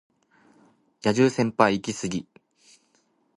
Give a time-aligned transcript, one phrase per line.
[1.03, 2.27] 野獣先輩イキスギ